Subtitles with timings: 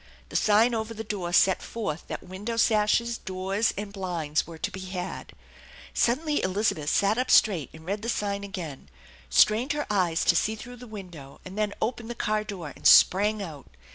[0.29, 4.71] The sign over the door et forth that window sashes, doors, and blinds were to
[4.71, 5.31] be had
[5.93, 8.89] Suddenly Elizabeth sat up straight and read the sign again,
[9.29, 12.87] gtrained her eyes to see through the window, and then opened the car door and
[12.87, 13.67] sprang out.